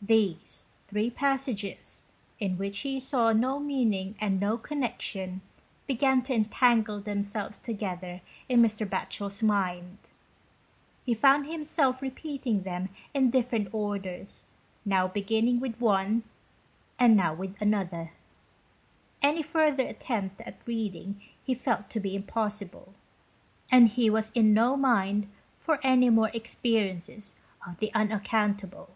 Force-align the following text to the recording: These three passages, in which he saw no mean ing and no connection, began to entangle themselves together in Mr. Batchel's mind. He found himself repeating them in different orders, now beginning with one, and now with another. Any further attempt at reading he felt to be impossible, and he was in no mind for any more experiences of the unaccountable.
These 0.00 0.66
three 0.86 1.10
passages, 1.10 2.06
in 2.38 2.56
which 2.56 2.78
he 2.78 3.00
saw 3.00 3.32
no 3.32 3.58
mean 3.58 3.92
ing 3.92 4.14
and 4.20 4.38
no 4.38 4.56
connection, 4.56 5.40
began 5.88 6.22
to 6.22 6.32
entangle 6.34 7.00
themselves 7.00 7.58
together 7.58 8.20
in 8.48 8.62
Mr. 8.62 8.88
Batchel's 8.88 9.42
mind. 9.42 9.98
He 11.04 11.14
found 11.14 11.46
himself 11.48 12.00
repeating 12.00 12.62
them 12.62 12.90
in 13.12 13.30
different 13.30 13.74
orders, 13.74 14.44
now 14.84 15.08
beginning 15.08 15.58
with 15.58 15.80
one, 15.80 16.22
and 16.96 17.16
now 17.16 17.34
with 17.34 17.60
another. 17.60 18.12
Any 19.20 19.42
further 19.42 19.84
attempt 19.84 20.40
at 20.42 20.60
reading 20.64 21.20
he 21.44 21.54
felt 21.54 21.90
to 21.90 21.98
be 21.98 22.14
impossible, 22.14 22.94
and 23.68 23.88
he 23.88 24.08
was 24.10 24.30
in 24.32 24.54
no 24.54 24.76
mind 24.76 25.26
for 25.56 25.80
any 25.82 26.08
more 26.08 26.30
experiences 26.32 27.34
of 27.66 27.78
the 27.78 27.92
unaccountable. 27.94 28.90